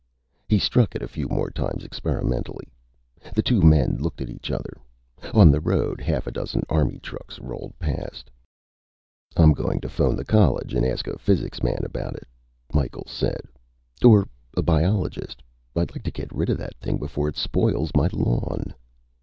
He 0.49 0.57
struck 0.57 0.95
it 0.95 1.03
a 1.03 1.07
few 1.07 1.27
more 1.27 1.51
times, 1.51 1.83
experimentally. 1.83 2.73
The 3.35 3.43
two 3.43 3.61
men 3.61 3.97
looked 3.99 4.19
at 4.19 4.31
each 4.31 4.49
other. 4.49 4.81
On 5.31 5.51
the 5.51 5.59
road, 5.59 6.01
half 6.01 6.25
a 6.25 6.31
dozen 6.31 6.63
Army 6.69 6.97
trucks 6.97 7.37
rolled 7.37 7.77
past. 7.77 8.31
"I'm 9.37 9.53
going 9.53 9.79
to 9.81 9.89
phone 9.89 10.15
the 10.15 10.25
college 10.25 10.73
and 10.73 10.83
ask 10.87 11.05
a 11.05 11.19
physics 11.19 11.61
man 11.61 11.81
about 11.83 12.15
it," 12.15 12.27
Micheals 12.73 13.11
said. 13.11 13.41
"Or 14.03 14.27
a 14.57 14.63
biologist. 14.63 15.43
I'd 15.75 15.91
like 15.91 16.01
to 16.05 16.09
get 16.11 16.33
rid 16.33 16.49
of 16.49 16.57
that 16.57 16.77
thing 16.77 16.97
before 16.97 17.29
it 17.29 17.35
spoils 17.37 17.91
my 17.95 18.09
lawn." 18.11 18.73